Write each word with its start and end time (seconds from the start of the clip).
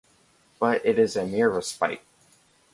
But 0.57 0.83
it 0.83 0.97
is 0.97 1.15
a 1.15 1.27
mere 1.27 1.51
respite. 1.51 2.01